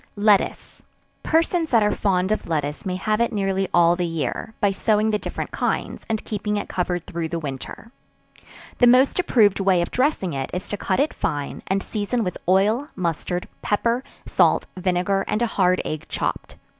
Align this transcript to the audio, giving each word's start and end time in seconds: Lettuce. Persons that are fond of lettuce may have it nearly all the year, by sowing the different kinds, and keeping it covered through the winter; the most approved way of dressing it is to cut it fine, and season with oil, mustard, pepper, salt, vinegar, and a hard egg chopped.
Lettuce. 0.15 0.81
Persons 1.21 1.69
that 1.69 1.83
are 1.83 1.91
fond 1.91 2.31
of 2.31 2.47
lettuce 2.49 2.87
may 2.87 2.95
have 2.95 3.21
it 3.21 3.31
nearly 3.31 3.67
all 3.71 3.95
the 3.95 4.03
year, 4.07 4.55
by 4.59 4.71
sowing 4.71 5.11
the 5.11 5.19
different 5.19 5.51
kinds, 5.51 6.07
and 6.09 6.25
keeping 6.25 6.57
it 6.57 6.67
covered 6.67 7.05
through 7.05 7.27
the 7.27 7.37
winter; 7.37 7.91
the 8.79 8.87
most 8.87 9.19
approved 9.19 9.59
way 9.59 9.79
of 9.79 9.91
dressing 9.91 10.33
it 10.33 10.49
is 10.55 10.67
to 10.69 10.75
cut 10.75 10.99
it 10.99 11.13
fine, 11.13 11.61
and 11.67 11.83
season 11.83 12.23
with 12.23 12.39
oil, 12.49 12.87
mustard, 12.95 13.47
pepper, 13.61 14.03
salt, 14.25 14.65
vinegar, 14.75 15.23
and 15.27 15.43
a 15.43 15.53
hard 15.53 15.79
egg 15.85 16.07
chopped. 16.09 16.55